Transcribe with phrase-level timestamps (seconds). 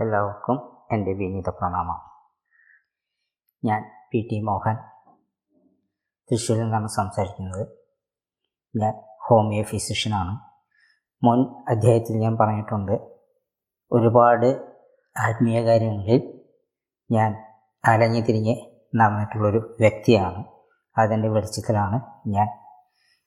[0.00, 0.56] എല്ലാവർക്കും
[0.92, 1.98] എന്റെ വിനീത പ്രണാമം.
[3.64, 4.76] ഞാൻ പി ടി മോഹൻ.
[6.30, 7.68] തൃശ്ശൂരിൽ നിന്നാണ് സംസാരിക്കുന്നത്.
[8.76, 8.92] ഞാൻ
[9.26, 10.38] ഹോമിയോ ഫിസിഷ്യനാണ്.
[11.24, 12.92] മുൻ അധ്യായത്തിൽ ഞാൻ പറഞ്ഞിട്ടുണ്ട്
[13.92, 14.76] ഒരുപാട്
[15.16, 16.44] ആത്മീയ കാര്യങ്ങളിൽ
[17.10, 17.32] ഞാൻ
[17.84, 18.56] അലഞ്ഞു തിരിഞ്ഞ്
[18.96, 20.44] നടന്നിട്ടുള്ളൊരു വ്യക്തിയാണ്.
[20.98, 22.48] അതിന്റെ വെളിച്ചത്തിലാണ് ഞാൻ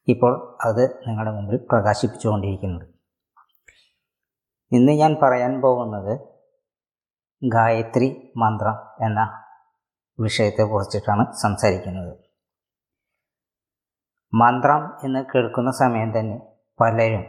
[0.07, 2.87] ഇപ്പോൾ അത് നിങ്ങളുടെ മുമ്പിൽ പ്രകാശിപ്പിച്ചുകൊണ്ടിരിക്കുന്നത്.
[4.71, 6.36] ഇന്ന് ഞാൻ പറയാൻ പോകുന്നത്
[7.43, 9.43] ഗായത്രി മന്ത്രം എന്ന
[10.19, 12.17] വിഷയത്തെ കുറിച്ചിട്ടാണ് സംസാരിക്കുന്നത്.
[14.33, 16.41] മന്ത്രം എന്ന് കേൾക്കുന്ന സമയം തന്നെ
[16.81, 17.25] പലരും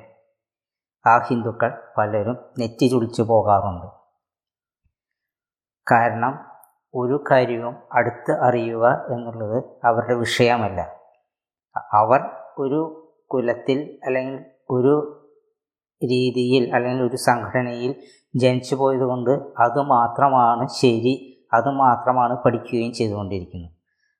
[1.06, 3.86] ആ ഹിന്ദുക്കൾ പലരും നെറ്റി ചുളിച്ചു പോകാറുണ്ട്.
[5.90, 6.44] കാരണം
[6.94, 10.80] ഒരു കാര്യവും അടുത്ത് അറിയുക എന്നുള്ളത് അവരുടെ വിഷയമല്ല.
[11.92, 12.20] അവർ
[12.58, 12.80] ഒരു
[13.32, 15.17] കുലത്തിൽ അല്ലെങ്കിൽ ഒരു
[16.04, 17.94] രീതിയിൽ അല്ലെങ്കിൽ ഒരു സംഘടനയിൽ
[18.36, 23.70] ജനിച്ചു പോയതുകൊണ്ട് അതുമാത്രമാണ് ശരി അതുമാത്രമാണ് പഠിക്കുകയും ചെയ്തുകൊണ്ടിരിക്കുന്നത്.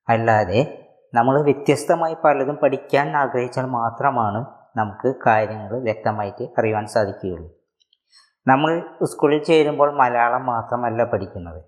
[0.09, 7.51] അല്ലാതെ നമ്മൾ വ്യത്യസ്തമായി പലതും പഠിക്കാൻ ആഗ്രഹിച്ചാൽ മാത്രമാണ് നമുക്ക് കാര്യങ്ങൾ വ്യക്തമായിട്ട് അറിയുവാൻ സാധിക്കുകയുള്ളൂ.
[8.49, 11.65] നമ്മൾ സ്കൂളിൽ ചേരുമ്പോൾ മലയാളം മാത്രമല്ല പഠിക്കുന്നത്.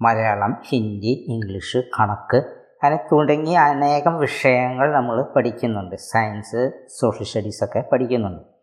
[0.00, 5.96] മലയാളം ഹിന്ദി ഇംഗ്ലീഷ് കണക്ക് അങ്ങനെ തുടങ്ങിയ അനേകം വിഷയങ്ങൾ നമ്മൾ പഠിക്കുന്നുണ്ട്.
[5.96, 8.53] സയൻസ് സോഷ്യൽ സ്റ്റഡീസൊക്കെ പഠിക്കുന്നുണ്ട്.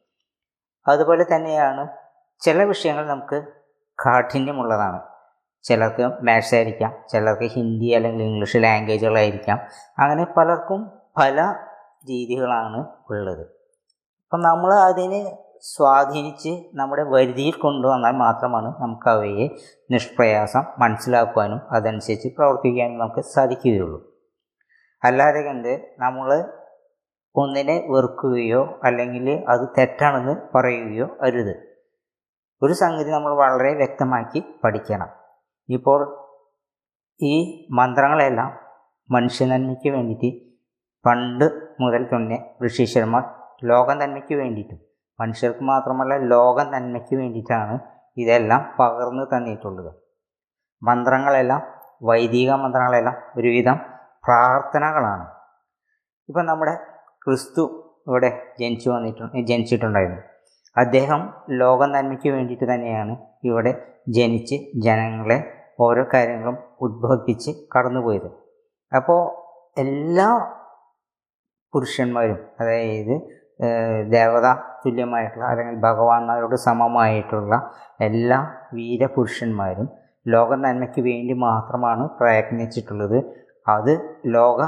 [0.87, 1.87] അതുപോലെ തന്നെയാണ്
[2.41, 3.43] ചില വിഷയങ്ങൾ നമുക്ക്
[4.05, 4.99] കാഠിന്യമുള്ളതാണ്.
[5.63, 9.59] ചിലർക്ക് മാത്സ് ആയിരിക്കാം ചിലർക്ക് ഹിന്ദി അല്ലെങ്കിൽ ഇംഗ്ലീഷ് ലാംഗ്വേജുകളായിരിക്കാം.
[9.99, 11.55] അങ്ങനെ പലർക്കും പല
[12.09, 13.41] രീതികളാണ് ഉള്ളത്.
[14.23, 19.49] അപ്പം നമ്മൾ അതിനെ സ്വാധീനിച്ച് നമ്മുടെ വരുതിയിൽ കൊണ്ടുവന്നാൽ മാത്രമാണ് നമുക്ക് അവയെ
[19.91, 24.11] നിഷ്പ്രയാസം മനസ്സിലാക്കുവാനും അതനുസരിച്ച് പ്രവർത്തിക്കാനും നമുക്ക് സാധിക്കുകയുള്ളൂ.
[25.03, 26.60] അല്ലാതെ കണ്ട് നമ്മൾ
[27.35, 31.53] ഒന്നിനെ വെറുക്കുകയോ അല്ലെങ്കിൽ അത് തെറ്റാണെന്ന് പറയുകയോ അരുത്.
[32.63, 35.09] ഒരു സംഗതി നമ്മൾ വളരെ വ്യക്തമാക്കി പഠിക്കണം.
[35.69, 35.99] ഇപ്പോൾ
[37.19, 37.33] ഈ
[37.71, 38.49] മന്ത്രങ്ങളെല്ലാം
[39.11, 40.29] മനുഷ്യനന്മയ്ക്ക് വേണ്ടിയിട്ട്
[41.05, 41.45] പണ്ട്
[41.81, 43.23] മുതൽ തന്നെ ഋഷീശ്വരന്മാർ
[43.63, 44.79] ലോകം നന്മയ്ക്ക് വേണ്ടിയിട്ടും
[45.19, 47.79] മനുഷ്യർക്ക് മാത്രമല്ല ലോകം നന്മയ്ക്ക് വേണ്ടിയിട്ടാണ്
[48.17, 49.91] ഇതെല്ലാം പകർന്നു തന്നിട്ടുള്ളത്.
[50.83, 51.61] മന്ത്രങ്ങളെല്ലാം
[52.03, 53.77] വൈദിക മന്ത്രങ്ങളെല്ലാം ഒരുവിധം
[54.25, 55.25] പ്രാർത്ഥനകളാണ്.
[56.29, 56.73] ഇപ്പം നമ്മുടെ
[57.25, 57.63] ക്രിസ്തു
[58.07, 58.29] ഇവിടെ
[58.61, 60.21] ജനിച്ചു വന്നിട്ടുണ്ട് ജനിച്ചിട്ടുണ്ടായിരുന്നു.
[60.77, 61.21] അദ്ദേഹം
[61.61, 63.13] ലോക നന്മയ്ക്ക് വേണ്ടിയിട്ട് തന്നെയാണ്
[63.49, 63.71] ഇവിടെ
[64.17, 65.37] ജനിച്ച് ജനങ്ങളെ
[65.79, 68.29] ഓരോ കാര്യങ്ങളും ഉദ്ബോധിപ്പിച്ച് കടന്നുപോയത്.
[68.91, 69.21] അപ്പോൾ
[69.77, 70.29] എല്ലാ
[71.73, 73.15] പുരുഷന്മാരും അതായത്
[74.15, 74.47] ദേവത
[74.83, 77.55] തുല്യമായിട്ടുള്ള അല്ലെങ്കിൽ ഭഗവാന്മാരോട് സമമായിട്ടുള്ള
[78.07, 78.39] എല്ലാ
[78.73, 79.87] വീരപുരുഷന്മാരും
[80.25, 83.19] ലോക നന്മയ്ക്ക് വേണ്ടി മാത്രമാണ് പ്രയത്നിച്ചിട്ടുള്ളത്.
[83.67, 83.93] അത്
[84.25, 84.61] ലോക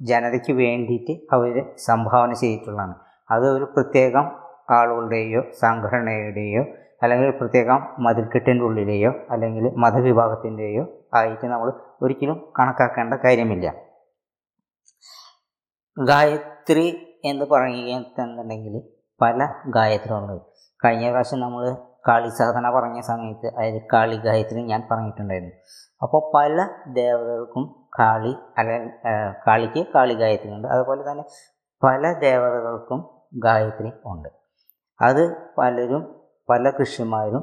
[0.00, 2.94] ജനതയ്ക്ക് വേണ്ടിയിട്ട് അവർ സംഭാവന ചെയ്തിട്ടുള്ളതാണ്.
[3.30, 4.30] അത് ഒരു പ്രത്യേകം
[4.70, 6.64] ആളുകളുടെയോ സംഘടനയുടെയോ
[7.02, 13.74] അല്ലെങ്കിൽ പ്രത്യേകം മതിൽക്കെട്ടിന്റെ ഉള്ളിലെയോ അല്ലെങ്കിൽ മതവിഭാഗത്തിന്റെയോ ആയിട്ട് നമ്മൾ ഒരിക്കലും കണക്കാക്കേണ്ട കാര്യമില്ല.
[15.98, 18.82] ഗായത്രി എന്ന് പറയുകയെന്നുണ്ടെങ്കിൽ
[19.22, 20.42] പല ഗായത്രികളുണ്ട്.
[20.84, 21.76] കഴിഞ്ഞ പ്രാവശ്യം നമ്മൾ
[22.08, 25.54] കാളി സാധന പറഞ്ഞ സമയത്ത് അതായത് കാളി ഗായത്രി ഞാൻ പറഞ്ഞിട്ടുണ്ടായിരുന്നു.
[26.02, 28.70] അപ്പോൾ പല ദേവതകൾക്കും കാളി അല്ല
[29.46, 31.24] കാളിക്ക് കാളി ഗായത്രി ഉണ്ട് അതുപോലെ തന്നെ
[31.82, 33.00] പല ദേവതകൾക്കും
[33.46, 34.28] ഗായത്രി ഉണ്ട്.
[35.00, 35.22] അത്
[35.58, 36.02] പലരും
[36.50, 37.42] പല കൃഷിമാരും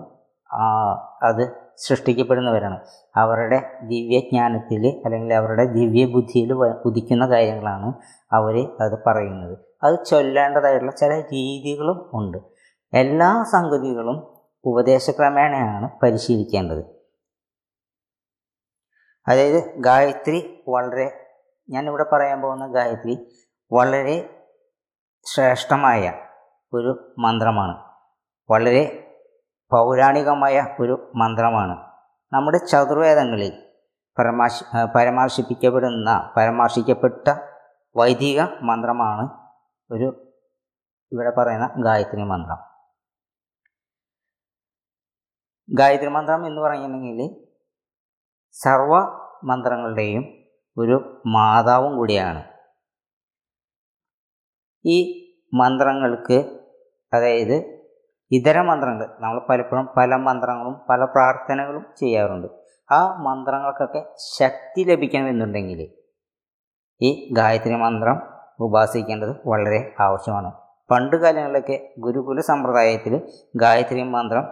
[1.29, 1.43] അത്
[1.85, 2.77] സൃഷ്ടിക്കപ്പെടുന്നവരാണ്.
[3.21, 6.51] അവരുടെ ദിവ്യജ്ഞാനത്തിൽ അല്ലെങ്കിൽ അവരുടെ ദിവ്യബുദ്ധിയിൽ
[6.85, 7.89] ഉദിക്കുന്ന കാര്യങ്ങളാണ്
[8.31, 9.55] അവർ അത് പറയുന്നത്.
[9.83, 12.37] അത് ചൊല്ലേണ്ടതായിട്ടുള്ള ചില രീതികളും ഉണ്ട്.
[12.93, 14.17] എല്ലാ സംഗതികളും
[14.65, 16.83] ഉപദേശക്രമേണയാണ് പരിശീലിക്കേണ്ടത്.
[19.27, 21.35] അതായത് ഗായത്രി വളരെ
[21.69, 23.35] ഞാനിവിടെ പറയാൻ പോകുന്ന ഗായത്രി
[23.71, 24.45] വളരെ
[25.25, 26.27] ശ്രേഷ്ഠമായ
[26.73, 27.93] ഒരു മന്ത്രമാണ്.
[28.49, 29.09] വളരെ
[29.71, 31.93] പൗരാണികമായ ഒരു മന്ത്രമാണ്.
[32.33, 33.69] നമ്മുടെ ചതുർവേദങ്ങളിൽ
[34.19, 34.63] പരമാശ
[34.95, 37.27] പരാമർശിപ്പിക്കപ്പെടുന്ന പരാമർശിക്കപ്പെട്ട
[37.95, 39.53] വൈദിക മന്ത്രമാണ്
[39.91, 40.35] ഒരു
[41.11, 42.57] ഇവിടെ പറയുന്ന ഗായത്രി മന്ത്രം.
[45.73, 47.42] ഗായത്രി മന്ത്രം എന്ന് പറയുന്നുണ്ടെങ്കിൽ
[48.61, 48.93] സർവ
[49.49, 50.23] മന്ത്രങ്ങളുടെയും
[50.77, 50.95] ഒരു
[51.35, 52.41] മാതാവും കൂടിയാണ്.
[54.85, 54.97] ഈ
[55.53, 56.37] മന്ത്രങ്ങൾക്ക്
[57.13, 57.57] അതായത്
[58.31, 62.47] ഇതര മന്ത്രങ്ങൾ നമ്മൾ പലപ്പോഴും പല മന്ത്രങ്ങളും പല പ്രാർത്ഥനകളും ചെയ്യാറുണ്ട്.
[62.91, 64.01] ആ മന്ത്രങ്ങൾക്കൊക്കെ
[64.37, 65.81] ശക്തി ലഭിക്കണമെന്നുണ്ടെങ്കിൽ
[67.01, 68.17] ഈ ഗായത്രി മന്ത്രം
[68.65, 70.49] ഉപാസിക്കേണ്ടത് വളരെ ആവശ്യമാണ്.
[70.89, 73.13] പണ്ട് കാലങ്ങളിലൊക്കെ ഗുരുകുല സമ്പ്രദായത്തിൽ
[73.63, 74.45] ഗായത്രി മന്ത്രം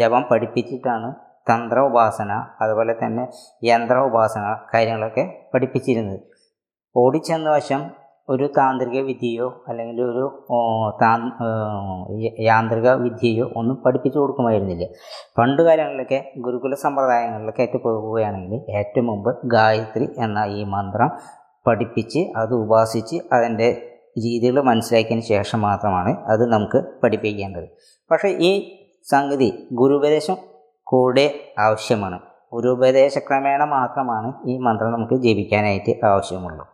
[0.00, 1.10] ജപം പഠിപ്പിച്ചിട്ടാണ്
[1.50, 3.24] തന്ത്ര ഉപാസന അതുപോലെ തന്നെ
[3.64, 5.24] യന്ത്ര ഉപാസന കാര്യങ്ങളൊക്കെ
[5.54, 6.20] പഠിപ്പിച്ചിരുന്നത്.
[6.96, 7.82] ഓടിച്ചെന്ന വശം
[8.28, 10.24] ഒരു താന്ത്രിക വിദ്യയോ അല്ലെങ്കിൽ ഒരു
[11.02, 11.10] താ
[12.48, 14.86] യാന്ത്രിക വിദ്യയോ ഒന്നും പഠിപ്പിച്ചു കൊടുക്കുമായിരുന്നില്ല.
[15.38, 21.10] പണ്ട് കാലങ്ങളിലൊക്കെ ഗുരുകുല സമ്പ്രദായങ്ങളിലൊക്കെ ആയിട്ട് പോകുകയാണെങ്കിൽ ഏറ്റവും മുമ്പ് ഗായത്രി എന്ന ഈ മന്ത്രം
[21.66, 23.68] പഠിപ്പിച്ച് അത് ഉപാസിച്ച് അതിന്റെ
[24.18, 27.68] രീതികൾ മനസ്സിലാക്കിയതിന് ശേഷം മാത്രമാണ് അത് നമുക്ക് പഠിപ്പിക്കേണ്ടത്.
[28.10, 28.52] പക്ഷേ ഈ
[29.06, 30.36] സംഗതി ഗുരുപദേശം
[30.88, 32.18] കൂടെ ആവശ്യമാണ്.
[32.52, 36.64] ഒരു ഉപദേശക്രമേണ മാത്രമാണ് ഈ മന്ത്രം നമുക്ക് ജപിക്കാനായിട്ട് ആവശ്യമുള്ളൂ.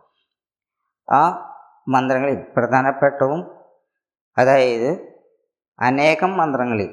[1.13, 1.21] ആ
[1.87, 3.41] മന്ത്രങ്ങളിൽ പ്രധാനപ്പെട്ടവും
[4.37, 4.91] അതായത്
[5.79, 6.89] അനേകം മന്ത്രങ്ങളിൽ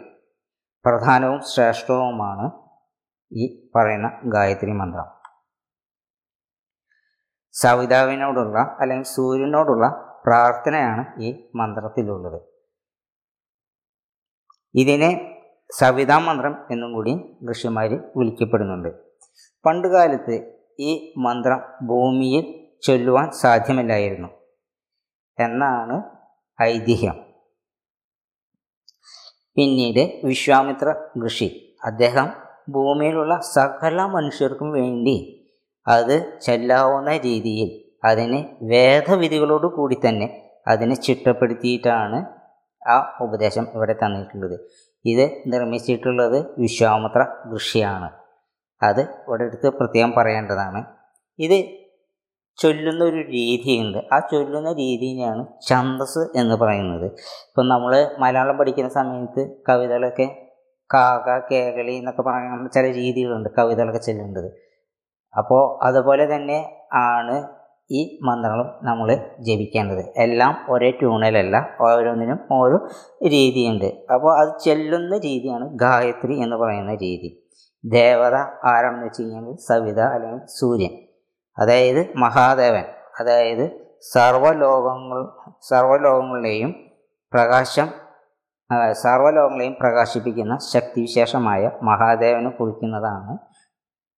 [0.86, 2.46] പ്രധാനവും ശ്രേഷ്ഠവുമാണ്
[3.32, 5.08] ഈ പറയുന്ന ഗായത്രി മന്ത്രം.
[7.54, 9.86] സവിതാവിനോടുള്ള അല്ലെങ്കിൽ സൂര്യനോടുള്ള
[10.26, 12.40] പ്രാർത്ഥനയാണ് ഈ മന്ത്രത്തിലുള്ളത്.
[14.74, 15.31] ഇതിനെ
[15.72, 17.12] സവിതാ മന്ത്രം എന്നും കൂടി
[17.52, 18.90] ഋഷിമാർ വിളിക്കപ്പെടുന്നുണ്ട്.
[19.66, 20.34] പണ്ടുകാലത്ത്
[20.80, 22.44] ഈ മന്ത്രം ഭൂമിയിൽ
[22.82, 24.28] ചൊല്ലുവാൻ സാധ്യമല്ലായിരുന്നു.
[25.40, 25.96] എന്നാണ്
[26.62, 27.16] ഐതിഹ്യം.
[29.56, 30.94] പിന്നീട് വിശ്വാമിത്ര
[31.26, 32.28] ഋഷി അദ്ദേഹം
[32.70, 35.16] ഭൂമിയിലുള്ള സകല മനുഷ്യർക്കും വേണ്ടി
[35.88, 37.70] അത് ചെല്ലാവുന്ന രീതിയിൽ
[38.04, 40.26] അതിനെ വേദവിധികളോട് കൂടി തന്നെ
[40.68, 42.18] അതിനെ ചിട്ടപ്പെടുത്തിയിട്ടാണ്
[42.88, 44.56] ആ ഉപദേശം ഇവിടെ തന്നിട്ടുള്ളത്.
[45.04, 47.26] ഇത് നിർമ്മിച്ചിട്ടുള്ളത് വിശ്വാമിത്ര
[47.56, 48.10] ഋഷിയാണ്.
[48.82, 50.84] അത് ഇവിടെ എടുത്ത് പ്രത്യേകം പറയേണ്ടതാണ്.
[51.38, 51.82] ഇത്
[52.62, 53.98] ചൊല്ലുന്ന ഒരു രീതിയുണ്ട്.
[54.12, 57.06] ആ ചൊല്ലുന്ന രീതിയാണ് ഛന്ദസ് എന്ന് പറയുന്നത്.
[57.20, 60.48] ഇപ്പം നമ്മൾ മലയാളം പഠിക്കുന്ന സമയത്ത് കവിതകളൊക്കെ
[60.94, 64.52] കാക കേകളി എന്നൊക്കെ പറയുന്ന ചില രീതികളുണ്ട് കവിതകളൊക്കെ ചൊല്ലേണ്ടത്.
[65.38, 67.61] അപ്പോൾ അതുപോലെ തന്നെ ആണ്
[67.92, 70.12] ഈ മന്ത്രങ്ങളും നമ്മൾ ജപിക്കേണ്ടത്.
[70.16, 72.76] എല്ലാം ഒരേ ട്യൂണിലല്ല ഓരോന്നിനും ഓരോ
[73.28, 73.84] രീതിയുണ്ട്.
[73.84, 77.48] അപ്പോൾ അത് ചെല്ലുന്ന രീതിയാണ് ഗായത്രി എന്ന് പറയുന്ന രീതി.
[77.84, 78.34] ദേവത
[78.64, 80.90] ആരാണെന്ന് വെച്ച് കഴിഞ്ഞാൽ സവിത അല്ലെങ്കിൽ സൂര്യൻ.
[81.58, 82.84] അതായത് മഹാദേവൻ.
[83.20, 83.64] അതായത്
[84.12, 85.20] സർവലോകങ്ങൾ
[85.70, 86.70] സർവലോകങ്ങളുടെയും
[87.32, 87.88] പ്രകാശം
[88.92, 93.38] സർവലോകങ്ങളെയും പ്രകാശിപ്പിക്കുന്ന ശക്തിവിശേഷമായ മഹാദേവനെ കുറിക്കുന്നതാണ്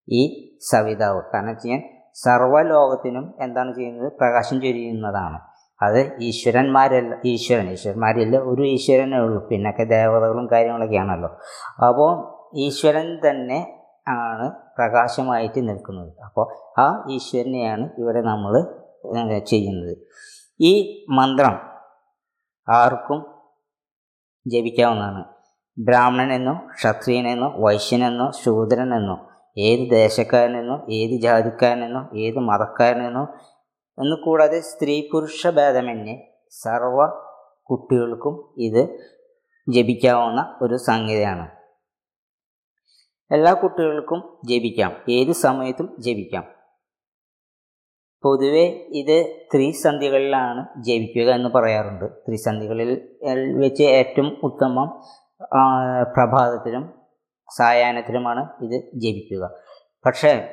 [0.09, 0.23] ഈ
[0.71, 1.23] സവിതാവ്.
[1.35, 4.12] കാരണം വെച്ച് കഴിഞ്ഞാൽ സർവലോകത്തിനും എന്താണ് ചെയ്യുന്നത്?
[4.12, 5.38] പ്രകാശം ചൊരിയുന്നതാണ്.
[5.82, 9.49] അത് ഈശ്വരന്മാരല്ല ഈശ്വരൻ ഈശ്വരന്മാരില്ല ഒരു ഈശ്വരനേ ഉള്ളൂ.
[9.49, 11.31] പിന്നൊക്കെ ദേവതകളും കാര്യങ്ങളൊക്കെയാണല്ലോ.
[11.88, 12.11] അപ്പോൾ
[12.56, 13.58] ഈശ്വരൻ തന്നെ
[14.08, 16.12] ആണ് പ്രകാശമായിട്ട് നിൽക്കുന്നത്.
[16.25, 16.46] അപ്പോൾ
[16.81, 18.55] ആ ഈശ്വരനെയാണ് ഇവിടെ നമ്മൾ
[19.46, 19.96] ചെയ്യുന്നത്.
[20.61, 21.55] ഈ മന്ത്രം
[22.69, 23.20] ആർക്കും
[24.49, 25.25] ജപിക്കാവുന്നതാണ്.
[25.78, 29.16] ബ്രാഹ്മണനെന്നോ ക്ഷത്രിയനെന്നോ വൈശ്യനെന്നോ ശൂദ്രനെന്നോ
[29.58, 33.22] ഏത് ദേശക്കാരനെന്നോ ഏത് ജാതിക്കാരനെന്നോ ഏത് മതക്കാരനെന്നോ
[33.98, 37.06] എന്ന് കൂടാതെ സ്ത്രീ പുരുഷ ഭേദമന്യേ സർവ
[37.70, 38.98] കുട്ടികൾക്കും ഇത്
[39.68, 41.50] ജപിക്കാവുന്ന ഒരു സംഗതിയാണ്.
[43.34, 44.92] എല്ലാ കുട്ടികൾക്കും ജപിക്കാം.
[45.10, 46.44] ഏത് സമയത്തും ജപിക്കാം.
[48.22, 52.04] പൊതുവേ ഇത് ത്രിസന്ധികളിലാണ് ജപിക്കുക എന്ന് പറയാറുണ്ട്.
[52.04, 53.18] ത്രിസന്ധികളിൽ
[53.60, 54.88] വെച്ച് ഏറ്റവും ഉത്തമം
[56.14, 57.03] പ്രഭാതത്തിലും
[57.49, 59.50] സായാഹ്നത്തിലുമാണ് ഇത് ജപിക്കുക.
[60.06, 60.49] പക്ഷേ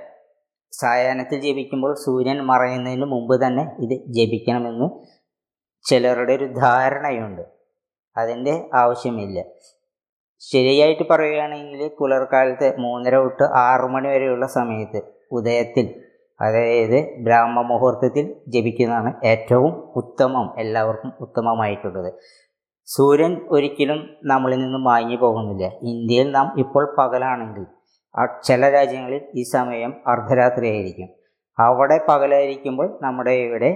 [0.80, 4.90] സായാഹ്നത്തിൽ ജപിക്കുമ്പോൾ സൂര്യൻ മറയുന്നതിന് മുമ്പ് തന്നെ ഇത് ജപിക്കണമെന്ന്
[5.86, 7.42] ചിലരുടെ ഒരു ധാരണയുണ്ട്.
[8.18, 9.40] അതിന്റെ ആവശ്യമില്ല.
[10.52, 15.02] ശരിയായിട്ട് പറയുകയാണെങ്കിൽ പുലർക്കാലത്ത് മൂന്നര തൊട്ട് ആറു മണി വരെയുള്ള സമയത്ത്
[15.32, 16.02] ഉദയത്തിൽ
[16.42, 22.14] അതായത് ബ്രാഹ്മ മുഹൂർത്തത്തിൽ ജപിക്കുന്നതാണ് ഏറ്റവും ഉത്തമം എല്ലാവർക്കും ഉത്തമമായിട്ടുള്ളത്.
[22.94, 25.66] സൂര്യൻ ഒരിക്കലും നമ്മളിൽ നിന്ന് മാഞ്ഞു പോകുന്നില്ല.
[25.92, 27.66] ഇന്ത്യയിൽ നാം ഇപ്പോൾ പകലാണെങ്കിൽ
[28.48, 31.10] ചില രാജ്യങ്ങളിൽ ഈ സമയം അർദ്ധരാത്രിയായിരിക്കും.
[31.58, 33.72] അവിടെ പകലായിരിക്കുമ്പോൾ നമ്മുടെ ഇവിടെ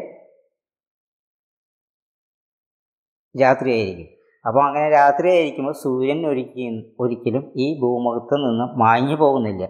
[3.41, 4.09] രാത്രിയായിരിക്കും.
[4.47, 9.63] അപ്പോൾ അങ്ങനെ രാത്രിയായിരിക്കുമ്പോൾ സൂര്യൻ ഒരിക്കലും ഒരിക്കലും ഈ ഭൂമുഖത്ത് നിന്ന് മാഞ്ഞു പോകുന്നില്ല.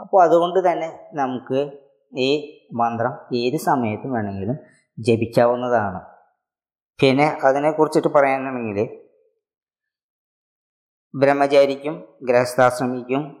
[0.00, 1.60] അപ്പോൾ അതുകൊണ്ട് തന്നെ നമുക്ക്
[2.12, 2.28] ഈ
[2.74, 4.56] മന്ത്രം ഏത് സമയത്തും വേണമെങ്കിലും
[4.98, 6.00] ജപിക്കാവുന്നതാണ്.
[7.02, 8.78] പിന്നെ അതിനെക്കുറിച്ചിട്ട് പറയാനാണെങ്കിൽ
[11.14, 13.36] ബ്രഹ്മചാരിക്കും ഗൃഹസ്ഥാശ്രമിക്കും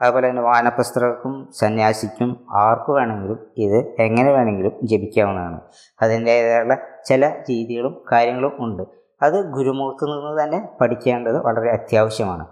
[0.00, 5.60] അതുപോലെ തന്നെ വാനപ്രസ്ത്രക്കും സന്യാസിക്കും ആർക്ക് വേണമെങ്കിലും ഇത് എങ്ങനെ വേണമെങ്കിലും ജപിക്കാവുന്നതാണ്.
[6.02, 8.82] അതിന്റേതായുള്ള ചില രീതികളും കാര്യങ്ങളും ഉണ്ട്.
[9.22, 12.46] അത് ഗുരുമുഖത്ത് നിന്ന് തന്നെ പഠിക്കേണ്ടത് വളരെ അത്യാവശ്യമാണ്.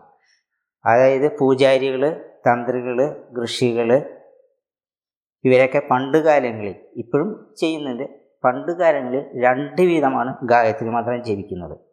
[0.87, 2.99] അതായത് പൂജാരികൾ തന്ത്രികൾ
[3.45, 3.91] ഋഷികൾ
[5.45, 8.09] ഇവരൊക്കെ പണ്ട് കാലങ്ങളിൽ ഇപ്പോഴും ചെയ്യുന്നുണ്ട്.
[8.45, 11.86] പണ്ട് കാലങ്ങളിൽ രണ്ട് വീതമാണ് ഗായത്രി മന്ത്രം ജപിക്കുന്നത്.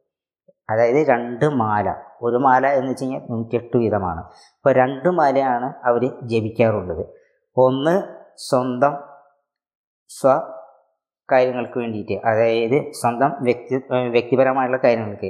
[0.73, 1.87] അതായത് രണ്ട് മാല.
[2.21, 4.21] ഒരു മാല എന്ന് വെച്ച് കഴിഞ്ഞാൽ നൂറ്റിയെട്ട് വീതമാണ്.
[4.57, 7.03] അപ്പോൾ രണ്ട് മാലയാണ് അവർ ജപിക്കാറുള്ളത്.
[7.57, 7.95] ഒന്ന്
[8.49, 8.93] സ്വന്തം
[10.09, 10.33] സ്വ
[11.31, 12.15] കാര്യങ്ങൾക്ക് വേണ്ടിയിട്ട്.
[12.27, 13.75] അതായത് സ്വന്തം വ്യക്തി
[14.15, 15.29] വ്യക്തിപരമായിട്ടുള്ള കാര്യങ്ങൾക്ക്.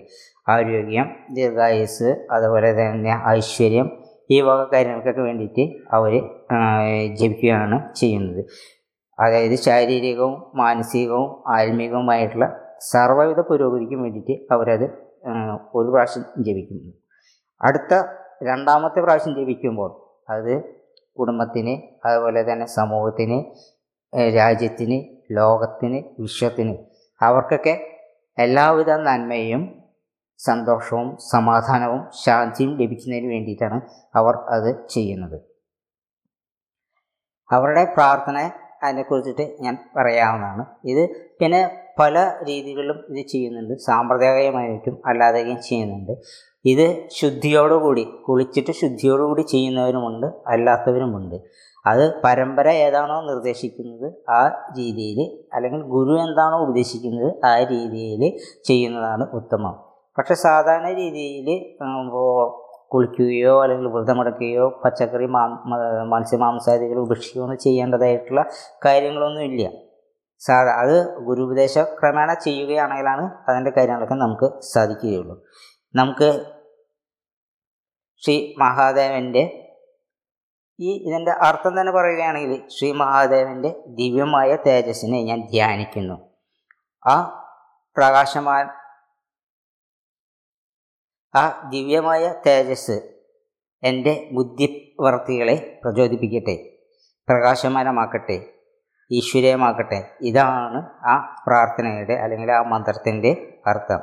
[0.49, 3.87] ആരോഗ്യം ദീർഘായുസ് അതുപോലെ തന്നെ ഐശ്വര്യം
[4.31, 5.63] ഈ വക കാര്യങ്ങൾക്കൊക്കെ വേണ്ടിയിട്ട്
[5.95, 6.13] അവർ
[7.13, 8.41] ജപിക്കുകയാണ് ചെയ്യുന്നത്.
[9.19, 12.45] അതായത് ശാരീരികവും മാനസികവും ആത്മീകവുമായിട്ടുള്ള
[12.91, 15.02] സർവവിധ പുരോഗതിക്കും വേണ്ടിയിട്ട് അവരത്
[15.75, 16.91] ഒരു പ്രാവശ്യം ജപിക്കുന്നു.
[17.61, 17.93] അടുത്ത
[18.43, 19.91] രണ്ടാമത്തെ പ്രാവശ്യം ജപിക്കുമ്പോൾ
[20.29, 20.53] അത്
[21.17, 21.73] കുടുംബത്തിന്
[22.05, 23.37] അതുപോലെ തന്നെ സമൂഹത്തിന്
[24.35, 24.97] രാജ്യത്തിന്
[25.31, 26.75] ലോകത്തിന് വിശ്വത്തിന്
[27.21, 27.73] അവർക്കൊക്കെ
[28.37, 29.63] എല്ലാവിധ നന്മയും
[30.39, 33.81] സന്തോഷവും സമാധാനവും ശാന്തിയും ലഭിക്കുന്നതിന് വേണ്ടിയിട്ടാണ്
[34.15, 35.37] അവർ അത് ചെയ്യുന്നത്.
[37.51, 38.37] അവരുടെ പ്രാർത്ഥന
[38.83, 40.63] അതിനെക്കുറിച്ചിട്ട് ഞാൻ പറയാവുന്നതാണ്.
[40.91, 41.03] ഇത്
[41.39, 41.61] പിന്നെ
[41.99, 43.73] പല രീതികളിലും ഇത് ചെയ്യുന്നുണ്ട്.
[43.79, 46.11] സാമ്പ്രദായികമായിട്ടും അല്ലാതെയും ചെയ്യുന്നുണ്ട്.
[46.65, 51.35] ഇത് ശുദ്ധിയോടുകൂടി കുളിച്ചിട്ട് ശുദ്ധിയോടുകൂടി ചെയ്യുന്നവരുമുണ്ട് അല്ലാത്തവരുമുണ്ട്.
[51.87, 54.41] അത് പരമ്പര ഏതാണോ നിർദ്ദേശിക്കുന്നത് ആ
[54.77, 55.19] രീതിയിൽ
[55.55, 58.21] അല്ലെങ്കിൽ ഗുരു എന്താണോ ഉപദേശിക്കുന്നത് ആ രീതിയിൽ
[58.63, 59.75] ചെയ്യുന്നതാണ് ഉത്തമം.
[60.17, 61.49] പക്ഷെ സാധാരണ രീതിയിൽ
[62.93, 65.43] കുളിക്കുകയോ അല്ലെങ്കിൽ വ്രതമെടുക്കുകയോ പച്ചക്കറി മാ
[66.13, 68.45] മത്സ്യമാംസാദികൾ ഉപേക്ഷിക്കുകയോ ചെയ്യേണ്ടതായിട്ടുള്ള
[68.85, 69.67] കാര്യങ്ങളൊന്നുമില്ല.
[70.45, 75.35] സാധാ അത് ഗുരുപദേശ ക്രമേണ ചെയ്യുകയാണെങ്കിലാണ് അതിന്റെ കാര്യങ്ങളൊക്കെ നമുക്ക് സാധിക്കുകയുള്ളൂ.
[75.95, 76.29] നമുക്ക്
[78.23, 79.43] ശ്രീ മഹാദേവന്റെ
[80.79, 86.15] ഈ ഇതിന്റെ അർത്ഥം തന്നെ പറയുകയാണെങ്കിൽ ശ്രീ മഹാദേവന്റെ ദിവ്യമായ തേജസ്സിനെ ഞാൻ ധ്യാനിക്കുന്നു.
[87.07, 87.15] ആ
[87.97, 88.67] പ്രകാശമാൻ
[91.35, 92.97] ആ ദിവ്യമായ തേജസ്
[93.83, 96.55] എന്റെ ബുദ്ധിവർത്തികളെ പ്രചോദിപ്പിക്കട്ടെ
[97.27, 98.52] പ്രകാശമാനമാക്കട്ടെ.
[99.11, 104.01] ഈശ്വരീയമാക്കട്ടെ ഇതാണ് ആ പ്രാർത്ഥനയുടെ അല്ലെങ്കിൽ ആ മന്ത്രത്തിന്റെ അർത്ഥം.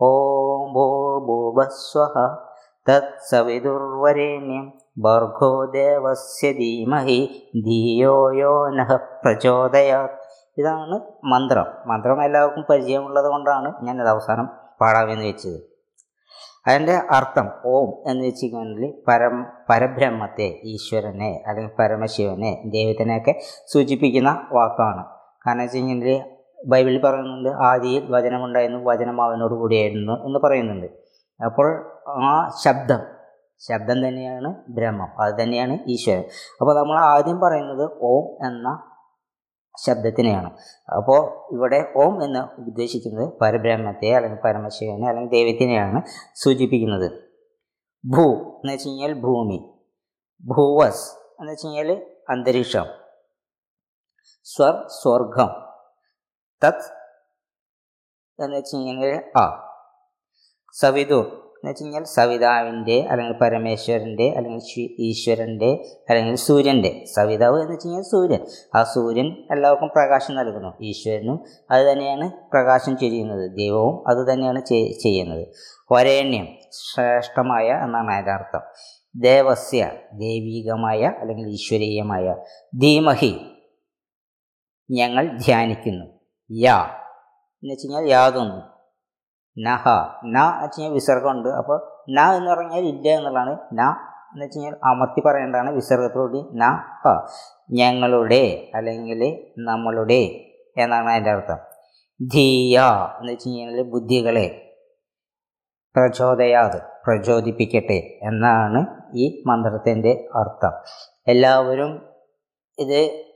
[0.00, 0.84] ഓം ഭോ
[1.28, 2.12] ഭൂവസ്വഹ
[2.88, 10.14] തത്സവിതുർവരേണ്യം ഭർഗോ ദേവസ്യ ധീമഹി ധിയോ യോ നഹ പ്രചോദയാത്.
[10.58, 11.66] ഇതാണ് മന്ത്രം.
[11.86, 14.46] മന്ത്രം എല്ലാവർക്കും പരിചയമുള്ളത് കൊണ്ടാണ് ഞാനത് അവസാനം
[14.80, 15.77] പാടാമെന്ന് വെച്ചത്.
[16.68, 19.34] അതിന്റെ അർത്ഥം ഓം എന്ന് വെച്ചിട്ടുണ്ടെങ്കിൽ പരം
[19.70, 23.32] പരബ്രഹ്മത്തെ ഈശ്വരനെ അല്ലെങ്കിൽ പരമശിവനെ ദൈവത്തിനെയൊക്കെ
[23.72, 25.04] സൂചിപ്പിക്കുന്ന വാക്കാണ്.
[25.46, 26.24] കാരണം വെച്ച് കഴിഞ്ഞാൽ
[26.66, 30.88] ബൈബിളിൽ പറയുന്നുണ്ട് ആദിയിൽ വചനമുണ്ടായിരുന്നു വചനം അവനോട് കൂടിയായിരുന്നു എന്ന് പറയുന്നുണ്ട്.
[31.40, 31.68] അപ്പോൾ
[32.26, 32.32] ആ
[32.64, 33.00] ശബ്ദം
[33.68, 36.24] ശബ്ദം തന്നെയാണ് ബ്രഹ്മം അത് തന്നെയാണ് ഈശ്വരൻ.
[36.60, 38.68] അപ്പോൾ നമ്മൾ ആദ്യം പറയുന്നത് ഓം എന്ന
[39.86, 40.50] ശബ്ദത്തിനെയാണ്.
[40.96, 46.02] അപ്പോൾ ഇവിടെ ഓം എന്ന് ഉദ്ദേശിക്കുന്നത് പരബ്രഹ്മത്തെ അല്ലെങ്കിൽ പരമശിവനെ അല്ലെങ്കിൽ ദൈവത്തിനെയാണ്
[46.34, 47.12] സൂചിപ്പിക്കുന്നത്.
[48.06, 49.74] ഭൂ എന്ന് വെച്ച് കഴിഞ്ഞാൽ ഭൂമി.
[50.42, 52.86] ഭൂവസ് എന്ന് വെച്ച് കഴിഞ്ഞാൽ അന്തരീക്ഷം.
[54.44, 55.48] സ്വർ സ്വർഗം.
[56.64, 56.98] തത്
[58.42, 59.64] എന്ന് വെച്ച് കഴിഞ്ഞാൽ ആ.
[60.72, 64.60] സവിതുർ എന്ന് വെച്ച് കഴിഞ്ഞാൽ സവിതാവിന്റെ അല്ലെങ്കിൽ പരമേശ്വരന്റെ അല്ലെങ്കിൽ
[65.00, 67.04] ഈശ്വരന്റെ അല്ലെങ്കിൽ സൂര്യന്റെ.
[67.16, 68.46] സവിതാവ് എന്ന് വെച്ച് കഴിഞ്ഞാൽ സൂര്യൻ.
[68.74, 70.74] ആ സൂര്യൻ എല്ലാവർക്കും പ്രകാശം നൽകുന്നു.
[70.82, 73.50] ഈശ്വരനും അത് തന്നെയാണ് പ്രകാശം ചെയ്യുന്നത്.
[73.56, 74.64] ദൈവവും അത് തന്നെയാണ്
[75.02, 75.46] ചെയ്യുന്നത്.
[75.92, 78.60] വരേണ്യം ശ്രേഷ്ഠമായ എന്നാണ് അതിന്റെ അർത്ഥം.
[79.16, 82.36] ദേവസ്യ ദൈവീകമായ അല്ലെങ്കിൽ ഈശ്വരീയമായ.
[82.78, 83.36] ധീമഹി
[84.90, 86.06] ഞങ്ങൾ ധ്യാനിക്കുന്നു.
[86.52, 86.82] യാ
[87.62, 88.77] എന്ന് വെച്ച് കഴിഞ്ഞാൽ യാതൊന്നും.
[89.58, 89.88] നഹ.
[90.24, 91.48] ന എന്ന് വെച്ച് കഴിഞ്ഞാൽ വിസർഗമുണ്ട്.
[91.48, 93.58] അപ്പോൾ ന എന്ന് പറഞ്ഞാൽ ഇല്ല എന്നുള്ളതാണ്.
[93.72, 93.80] ന
[94.32, 96.64] എന്ന് വെച്ച് കഴിഞ്ഞാൽ അമർത്തി പറയേണ്ടതാണ് വിസർഗത്തോടി ന
[97.04, 97.26] ഹ.
[97.70, 100.44] ഞങ്ങളുടെ അല്ലെങ്കിൽ നമ്മളുടെ
[100.76, 101.58] എന്നാണ് അതിന്റെ അർത്ഥം.
[102.34, 102.80] ധീയ
[103.20, 104.64] എന്ന് വെച്ച് കഴിഞ്ഞാൽ ബുദ്ധികളെ.
[105.96, 110.72] പ്രചോദയാത് പ്രചോദിപ്പിക്കട്ടെ എന്നാണ് ഈ മന്ത്രത്തിന്റെ അർത്ഥം.
[111.28, 112.08] എല്ലാവരും
[112.78, 113.27] ഇത്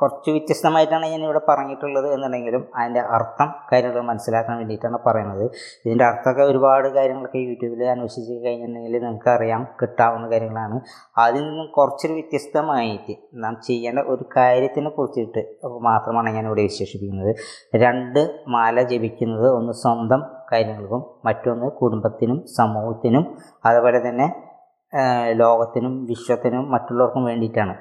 [0.00, 5.44] കുറച്ച് വ്യത്യസ്തമായിട്ടാണ് ഞാൻ ഇവിടെ പറഞ്ഞിട്ടുള്ളത് എന്നുണ്ടെങ്കിലും അതിന്റെ അർത്ഥം കാര്യങ്ങൾ മനസ്സിലാക്കാൻ വേണ്ടിയിട്ടാണ് പറയുന്നത്.
[5.84, 10.78] ഇതിന്റെ അർത്ഥമൊക്കെ ഒരുപാട് കാര്യങ്ങളൊക്കെ യൂട്യൂബിൽ അന്വേഷിച്ച് കഴിഞ്ഞിട്ടുണ്ടെങ്കിൽ നിങ്ങൾക്ക് അറിയാം കിട്ടാവുന്ന കാര്യങ്ങളാണ്.
[11.24, 15.42] അതിൽ നിന്നും കുറച്ചൊരു വ്യത്യസ്തമായിട്ട് നാം ചെയ്യേണ്ട ഒരു കാര്യത്തിനെ കുറിച്ചിട്ട്
[15.88, 17.32] മാത്രമാണ് ഞാൻ ഇവിടെ വിശേഷിപ്പിക്കുന്നത്.
[17.84, 18.20] രണ്ട്
[18.56, 23.24] മാല ജപിക്കുന്നത് ഒന്ന് സ്വന്തം കാര്യങ്ങൾക്കും മറ്റൊന്ന് കുടുംബത്തിനും സമൂഹത്തിനും
[23.64, 24.28] അതുപോലെ തന്നെ
[25.40, 27.74] ലോകത്തിനും വിശ്വത്തിനും മറ്റുള്ളവർക്കും വേണ്ടിയിട്ടാണ്.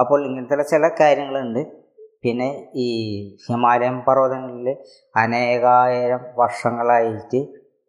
[0.00, 1.62] അപ്പോൾ ഇങ്ങനത്തെ ചില കാര്യങ്ങളുണ്ട്.
[2.22, 2.88] പിന്നെ ഈ
[3.44, 4.68] ഹിമാലയൻ പർവതങ്ങളിൽ
[5.22, 7.40] അനേകായിരം വർഷങ്ങളായിട്ട്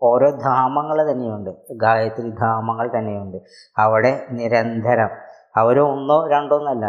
[0.01, 1.51] ഓരോ ധാമങ്ങൾ തന്നെയുണ്ട്.
[1.83, 3.37] ഗായത്രി ധാമങ്ങൾ തന്നെയുണ്ട്.
[3.83, 5.11] അവിടെ നിരന്തരം
[5.55, 6.85] അവർ ഒന്നോ രണ്ടോ എന്നല്ല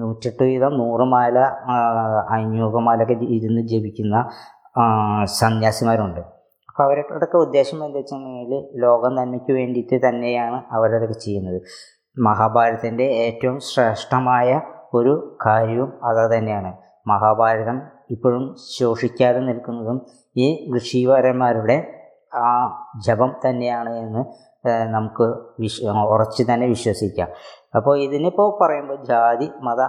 [0.00, 1.38] നൂറ്റെട്ട് വീതം നൂറ് മാല
[2.34, 4.16] അഞ്ഞൂറ് മാലൊക്കെ ഇരുന്ന് ജപിക്കുന്ന
[5.40, 6.20] സന്യാസിമാരുണ്ട്.
[6.68, 11.58] അപ്പോൾ അവരുടെയൊക്കെ ഉദ്ദേശം എന്താ വെച്ചിട്ടുണ്ടെങ്കിൽ ലോകം നന്മയ്ക്ക് വേണ്ടിയിട്ട് തന്നെയാണ് അവരതൊക്കെ ചെയ്യുന്നത്.
[12.18, 14.60] മഹാഭാരതത്തിന്റെ ഏറ്റവും ശ്രേഷ്ഠമായ
[14.94, 20.06] ഒരു കാര്യവും അത് തന്നെയാണ് മഹാഭാരതം ഇപ്പോഴും ശോഷിക്കാതെ നിൽക്കുന്നതും
[20.36, 22.00] ഈ ഋഷിവരന്മാരുടെ
[22.34, 24.24] ആ ജപം തന്നെയാണ് എന്ന്
[24.92, 25.22] നമുക്ക്
[25.60, 27.28] വിശ്വ ഉറച്ചു തന്നെ വിശ്വസിക്കാം.
[27.76, 29.86] അപ്പോൾ ഇതിനിപ്പോൾ പറയുമ്പോൾ ജാതി മത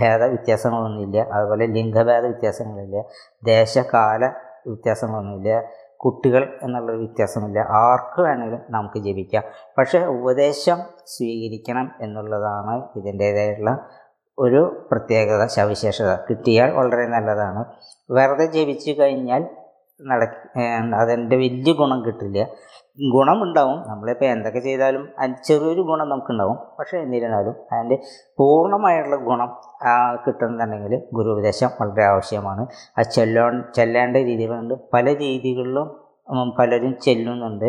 [0.00, 1.22] ഭേദ വ്യത്യാസങ്ങളൊന്നുമില്ല.
[1.22, 3.02] അതുപോലെ ലിംഗഭേദ വ്യത്യാസങ്ങളില്ല.
[3.44, 4.26] ദേശകാല
[4.66, 5.62] വ്യത്യാസങ്ങളൊന്നുമില്ല.
[6.00, 7.58] കുട്ടികൾ എന്നുള്ള വ്യത്യാസമില്ല.
[7.82, 9.44] ആർക്ക് വേണമെങ്കിലും നമുക്ക് ജപിക്കാം
[9.78, 13.72] പക്ഷേ ഉപദേശം സ്വീകരിക്കണം എന്നുള്ളതാണ് ഇതിന്റേതായിട്ടുള്ള
[14.38, 16.10] ഒരു പ്രത്യേകത സവിശേഷത.
[16.30, 17.62] കിട്ടിയാൽ വളരെ നല്ലതാണ്.
[18.10, 19.42] വെറുതെ ജപിച്ചു കഴിഞ്ഞാൽ
[20.00, 20.22] നട
[21.00, 22.46] അതിന്റെ വലിയ ഗുണം കിട്ടില്ല.
[23.14, 23.78] ഗുണമുണ്ടാവും.
[23.88, 26.58] നമ്മളിപ്പോൾ എന്തൊക്കെ ചെയ്താലും അതിന് ചെറിയൊരു ഗുണം നമുക്കുണ്ടാവും.
[26.78, 27.96] പക്ഷേ എന്നിരുന്നാലും അതിന്റെ
[28.38, 29.50] പൂർണമായിട്ടുള്ള ഗുണം
[29.86, 29.92] ആ,
[31.12, 32.66] ഗുരു ഉപദേശം വളരെ ആവശ്യമാണ്.
[32.98, 34.74] അത് ചെല്ലോ ചെല്ലേണ്ട രീതികളുണ്ട്.
[34.94, 35.88] പല രീതികളിലും
[36.58, 37.68] പലരും ചെല്ലുന്നുണ്ട്.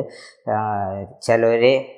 [1.22, 1.98] ചിലവരെ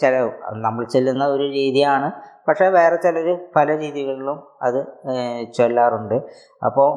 [0.00, 0.14] ചില
[0.50, 2.08] നമ്മൾ ചെല്ലുന്ന ഒരു രീതിയാണ്.
[2.48, 4.78] പക്ഷേ വേറെ ചിലർ പല രീതികളിലും അത്
[5.54, 6.14] ചൊല്ലാറുണ്ട്.
[6.64, 6.88] അപ്പോൾ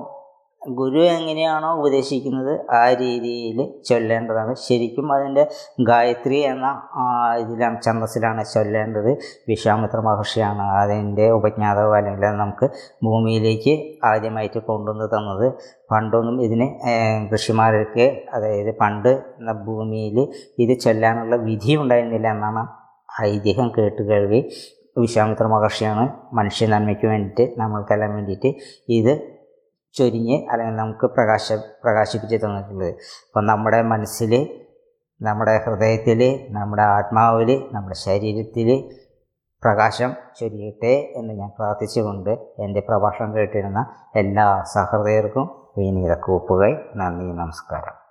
[0.69, 4.53] ഗുരു എങ്ങനെയാണോ ഉപദേശിക്കുന്നത് ആ രീതിയിൽ ചൊല്ലേണ്ടതാണ്.
[4.55, 6.67] ശരിക്കും അതിന്റെ ഗായത്രി എന്ന
[7.39, 9.17] ഇതിലാണ് ഛന്ദസ്സിലാണ് ചൊല്ലേണ്ടത്.
[9.49, 12.69] വിശ്വാമിത്ര മഹർഷിയാണ് അതിന്റെ ഉപജ്ഞാതാവ് അല്ലെങ്കിൽ നമുക്ക്
[13.05, 15.53] ഭൂമിയിലേക്ക് ആദ്യമായിട്ട് കൊണ്ടുവന്ന് തന്നത്.
[15.91, 16.67] പണ്ടൊന്നും ഇതിന്
[17.31, 19.23] കൃഷിമാർക്ക് അതായത് പണ്ട്
[19.65, 20.27] ഭൂമിയിൽ
[20.59, 22.67] ഇത് ചൊല്ലാനുള്ള വിധി ഉണ്ടായിരുന്നില്ല എന്നാണ്
[23.23, 24.51] ഐതിഹ്യം കേട്ട് കേൾവി.
[24.97, 28.55] വിശ്വാമിത്ര മഹർഷിയാണ് മനുഷ്യ നന്മയ്ക്ക് വേണ്ടിയിട്ട് നമ്മൾക്കെല്ലാം വേണ്ടിയിട്ട്
[28.89, 29.34] ഇത്
[29.95, 32.91] ചൊരിഞ്ഞ് അല്ലെങ്കിൽ നമുക്ക് പ്രകാശ പ്രകാശിപ്പിച്ച് തന്നിട്ടുള്ളത്
[33.27, 34.33] അപ്പം നമ്മുടെ മനസ്സിൽ
[35.21, 38.69] നമ്മുടെ ഹൃദയത്തിൽ നമ്മുടെ ആത്മാവിൽ നമ്മുടെ ശരീരത്തിൽ
[39.63, 43.83] പ്രകാശം ചൊരിയട്ടെ എന്ന് ഞാൻ പ്രാർത്ഥിച്ചുകൊണ്ട് എന്റെ പ്രഭാഷണം കേട്ടിരുന്ന
[44.15, 45.47] എല്ലാ സഹൃദയർക്കും
[45.77, 48.04] വിനീത കൂപ്പുകൈ നന്ദി നമസ്കാരം.